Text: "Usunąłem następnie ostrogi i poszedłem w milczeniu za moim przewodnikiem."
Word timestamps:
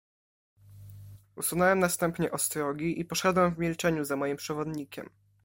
"Usunąłem 1.35 1.79
następnie 1.79 2.31
ostrogi 2.31 2.99
i 2.99 3.05
poszedłem 3.05 3.55
w 3.55 3.57
milczeniu 3.59 4.03
za 4.03 4.15
moim 4.15 4.37
przewodnikiem." 4.37 5.09